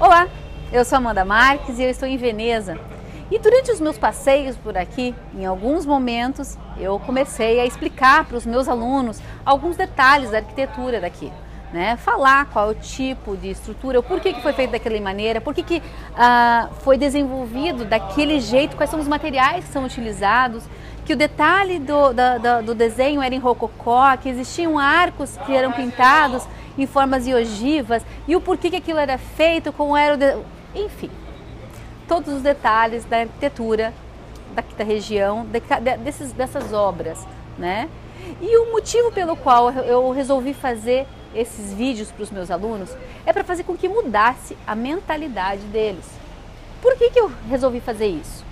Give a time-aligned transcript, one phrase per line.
[0.00, 0.28] Olá,
[0.72, 2.80] eu sou Amanda Marques e eu estou em Veneza.
[3.30, 8.38] E durante os meus passeios por aqui, em alguns momentos, eu comecei a explicar para
[8.38, 11.30] os meus alunos alguns detalhes da arquitetura daqui.
[11.70, 11.98] Né?
[11.98, 15.52] Falar qual é o tipo de estrutura, o porquê que foi feito daquela maneira, por
[15.52, 15.82] que
[16.16, 20.64] ah, foi desenvolvido daquele jeito, quais são os materiais que são utilizados,
[21.04, 25.72] que o detalhe do, do, do desenho era em rococó, que existiam arcos que eram
[25.72, 26.48] pintados
[26.78, 30.16] em formas de ogivas e o porquê que aquilo era feito, como era o.
[30.16, 30.36] De...
[30.74, 31.10] Enfim,
[32.06, 33.92] todos os detalhes da arquitetura
[34.54, 37.26] daqui da região, de, de, desses, dessas obras,
[37.58, 37.88] né?
[38.40, 42.90] E o motivo pelo qual eu resolvi fazer esses vídeos para os meus alunos
[43.24, 46.04] é para fazer com que mudasse a mentalidade deles.
[46.82, 48.44] Por que, que eu resolvi fazer isso?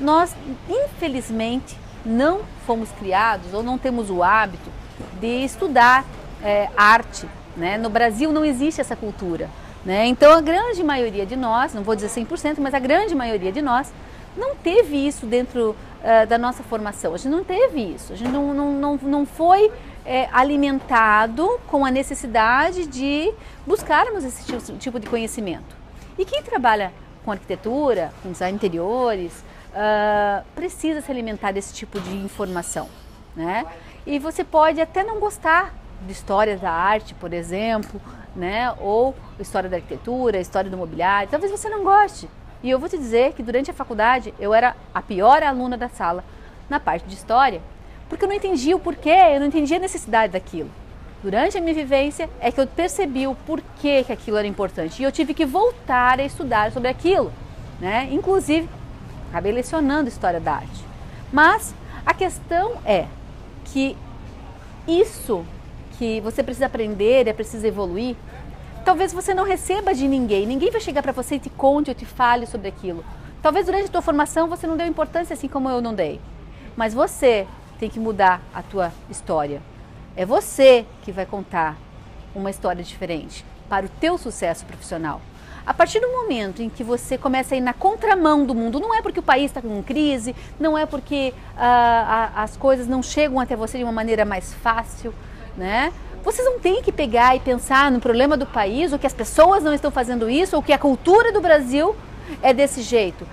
[0.00, 0.34] Nós,
[0.68, 4.70] infelizmente, não fomos criados ou não temos o hábito
[5.20, 6.04] de estudar
[6.42, 7.28] é, arte.
[7.58, 7.76] Né?
[7.76, 9.50] No Brasil não existe essa cultura.
[9.84, 10.06] Né?
[10.06, 13.60] Então a grande maioria de nós, não vou dizer 100%, mas a grande maioria de
[13.60, 13.92] nós
[14.36, 17.14] não teve isso dentro uh, da nossa formação.
[17.14, 18.12] A gente não teve isso.
[18.12, 19.70] A gente não, não, não, não foi
[20.06, 23.32] é, alimentado com a necessidade de
[23.66, 24.44] buscarmos esse
[24.78, 25.76] tipo, de conhecimento.
[26.16, 26.92] E quem trabalha
[27.24, 29.32] com arquitetura, com design interiores,
[29.72, 32.88] uh, precisa se alimentar desse tipo de informação.
[33.36, 33.66] Né?
[34.06, 35.74] E você pode até não gostar
[36.06, 38.00] de histórias da arte, por exemplo,
[38.34, 38.72] né?
[38.78, 41.28] ou história da arquitetura, história do mobiliário.
[41.30, 42.28] Talvez você não goste.
[42.62, 45.88] E eu vou te dizer que durante a faculdade eu era a pior aluna da
[45.88, 46.24] sala
[46.68, 47.60] na parte de história,
[48.08, 50.70] porque eu não entendia o porquê, eu não entendia a necessidade daquilo.
[51.22, 55.04] Durante a minha vivência é que eu percebi o porquê que aquilo era importante e
[55.04, 57.32] eu tive que voltar a estudar sobre aquilo,
[57.80, 58.08] né?
[58.12, 58.68] Inclusive,
[59.28, 60.84] acabei lecionando história da arte.
[61.32, 61.74] Mas
[62.06, 63.06] a questão é
[63.64, 63.96] que
[64.86, 65.44] isso
[65.98, 68.14] que você precisa aprender, é preciso evoluir,
[68.84, 70.46] talvez você não receba de ninguém.
[70.46, 73.04] Ninguém vai chegar para você e te conte ou te fale sobre aquilo.
[73.42, 76.20] Talvez durante a tua formação você não deu importância assim como eu não dei.
[76.76, 77.46] Mas você
[77.78, 79.60] tem que mudar a tua história.
[80.16, 81.76] É você que vai contar
[82.34, 85.20] uma história diferente para o teu sucesso profissional.
[85.66, 88.94] A partir do momento em que você começa a ir na contramão do mundo, não
[88.94, 93.38] é porque o país está com crise, não é porque uh, as coisas não chegam
[93.38, 95.12] até você de uma maneira mais fácil,
[95.58, 95.92] né?
[96.22, 99.62] Vocês não têm que pegar e pensar no problema do país, ou que as pessoas
[99.62, 101.94] não estão fazendo isso, ou que a cultura do Brasil
[102.42, 103.26] é desse jeito.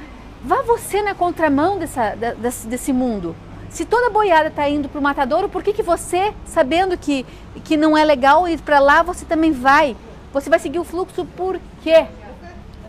[0.43, 3.35] Vá você na contramão dessa, desse, desse mundo.
[3.69, 7.25] Se toda boiada está indo para o matadouro, por que, que você, sabendo que,
[7.63, 9.97] que não é legal ir para lá, você também vai?
[10.31, 12.05] Você vai seguir o fluxo por quê?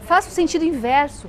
[0.04, 1.28] Faça o sentido inverso.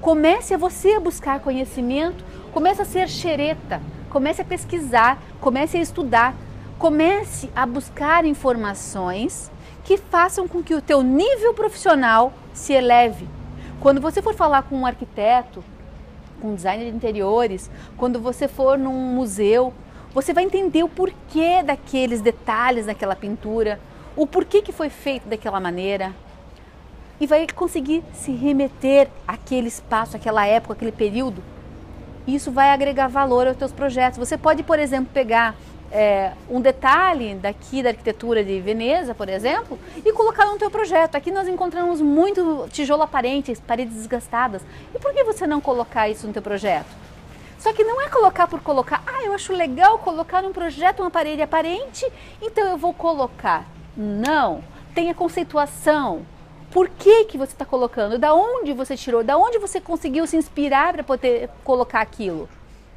[0.00, 3.80] Comece a você buscar conhecimento, comece a ser xereta,
[4.10, 6.34] comece a pesquisar, comece a estudar,
[6.78, 9.50] comece a buscar informações
[9.84, 13.28] que façam com que o teu nível profissional se eleve.
[13.80, 15.62] Quando você for falar com um arquiteto,
[16.40, 19.72] com um designer de interiores, quando você for num museu,
[20.12, 23.78] você vai entender o porquê daqueles detalhes daquela pintura,
[24.16, 26.12] o porquê que foi feito daquela maneira
[27.20, 31.42] e vai conseguir se remeter àquele espaço, àquela época, àquele período.
[32.26, 34.18] Isso vai agregar valor aos teus projetos.
[34.18, 35.54] Você pode, por exemplo, pegar
[35.90, 41.14] é, um detalhe daqui da arquitetura de Veneza, por exemplo, e colocar no teu projeto.
[41.16, 44.62] Aqui nós encontramos muito tijolo aparente, paredes desgastadas.
[44.94, 46.88] E por que você não colocar isso no teu projeto?
[47.58, 49.02] Só que não é colocar por colocar.
[49.06, 52.06] Ah, eu acho legal colocar num projeto uma parede aparente,
[52.40, 53.64] então eu vou colocar.
[53.96, 54.62] Não.
[54.94, 56.24] Tenha conceituação.
[56.70, 58.18] Por que, que você está colocando?
[58.18, 59.24] Da onde você tirou?
[59.24, 62.48] Da onde você conseguiu se inspirar para poder colocar aquilo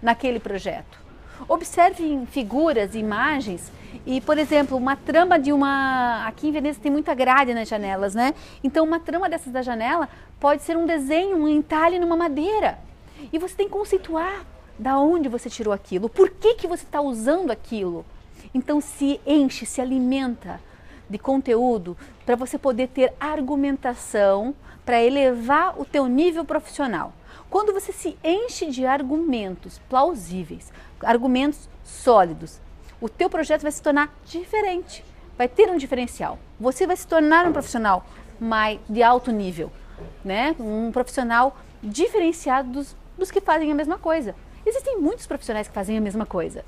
[0.01, 1.08] naquele projeto?
[1.47, 3.71] Observe figuras, imagens
[4.05, 6.25] e, por exemplo, uma trama de uma.
[6.27, 8.33] Aqui em Veneza tem muita grade nas janelas, né?
[8.63, 12.79] Então, uma trama dessas da janela pode ser um desenho, um entalhe numa madeira.
[13.31, 14.45] E você tem que conceituar
[14.77, 18.05] da onde você tirou aquilo, por que, que você está usando aquilo.
[18.53, 20.59] Então, se enche, se alimenta
[21.09, 21.97] de conteúdo
[22.29, 24.53] para você poder ter argumentação
[24.85, 27.11] para elevar o teu nível profissional.
[27.49, 30.71] Quando você se enche de argumentos plausíveis,
[31.01, 32.61] argumentos sólidos,
[33.01, 35.03] o teu projeto vai se tornar diferente,
[35.35, 36.37] vai ter um diferencial.
[36.59, 38.05] Você vai se tornar um profissional
[38.39, 39.71] mais de alto nível,
[40.23, 40.55] né?
[40.59, 44.35] Um profissional diferenciado dos, dos que fazem a mesma coisa.
[44.65, 46.65] Existem muitos profissionais que fazem a mesma coisa.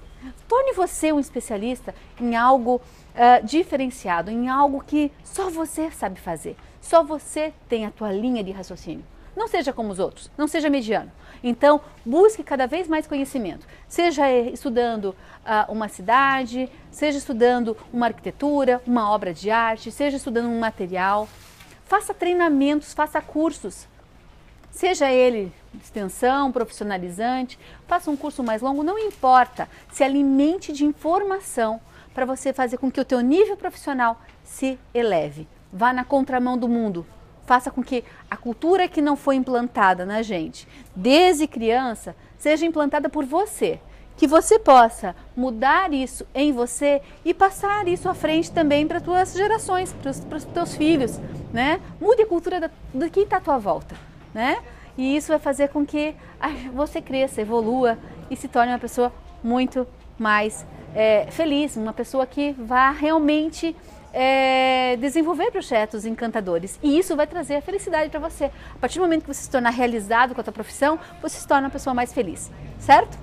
[0.47, 6.55] Torne você um especialista em algo uh, diferenciado, em algo que só você sabe fazer.
[6.81, 9.05] Só você tem a tua linha de raciocínio.
[9.35, 11.11] Não seja como os outros, não seja mediano.
[11.41, 18.81] Então, busque cada vez mais conhecimento, seja estudando uh, uma cidade, seja estudando uma arquitetura,
[18.85, 21.29] uma obra de arte, seja estudando um material.
[21.85, 23.87] Faça treinamentos, faça cursos.
[24.69, 29.69] Seja ele extensão, profissionalizante, faça um curso mais longo, não importa.
[29.91, 31.79] Se alimente de informação
[32.13, 35.47] para você fazer com que o teu nível profissional se eleve.
[35.71, 37.05] Vá na contramão do mundo.
[37.45, 43.09] Faça com que a cultura que não foi implantada na gente desde criança seja implantada
[43.09, 43.79] por você
[44.21, 49.03] que você possa mudar isso em você e passar isso à frente também para as
[49.03, 49.95] tuas gerações,
[50.29, 51.19] para os teus filhos,
[51.51, 51.81] né?
[51.99, 53.95] Mude a cultura de quem está à tua volta,
[54.31, 54.61] né?
[54.97, 56.15] E isso vai fazer com que
[56.73, 57.97] você cresça, evolua
[58.29, 59.11] e se torne uma pessoa
[59.43, 63.75] muito mais é, feliz, uma pessoa que vá realmente
[64.13, 66.79] é, desenvolver projetos encantadores.
[66.83, 68.45] E isso vai trazer a felicidade para você.
[68.45, 71.47] A partir do momento que você se tornar realizado com a tua profissão, você se
[71.47, 73.17] torna uma pessoa mais feliz, certo?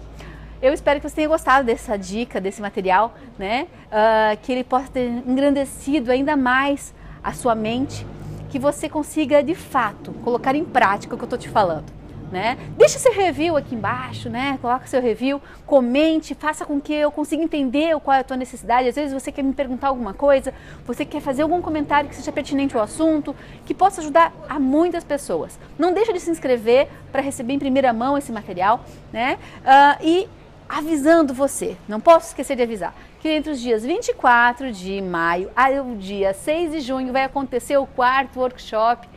[0.61, 3.69] Eu espero que você tenha gostado dessa dica, desse material, né?
[3.87, 6.93] Uh, que ele possa ter engrandecido ainda mais
[7.23, 8.05] a sua mente,
[8.49, 11.99] que você consiga de fato colocar em prática o que eu estou te falando.
[12.31, 12.59] Né?
[12.77, 14.59] Deixe seu review aqui embaixo, né?
[14.61, 18.87] Coloca seu review, comente, faça com que eu consiga entender qual é a tua necessidade.
[18.87, 20.53] Às vezes você quer me perguntar alguma coisa,
[20.87, 23.35] você quer fazer algum comentário que seja pertinente ao assunto,
[23.65, 25.59] que possa ajudar a muitas pessoas.
[25.79, 29.39] Não deixe de se inscrever para receber em primeira mão esse material, né?
[29.62, 30.29] Uh, e
[30.69, 35.94] avisando você, não posso esquecer de avisar, que entre os dias 24 de maio ao
[35.97, 39.09] dia 6 de junho vai acontecer o quarto workshop